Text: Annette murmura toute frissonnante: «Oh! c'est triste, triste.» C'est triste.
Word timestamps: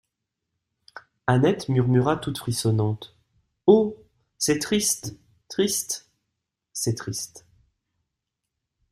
Annette 1.27 1.69
murmura 1.69 2.17
toute 2.17 2.39
frissonnante: 2.39 3.15
«Oh! 3.67 4.03
c'est 4.39 4.57
triste, 4.57 5.15
triste.» 5.47 6.09
C'est 6.73 6.95
triste. 6.95 7.45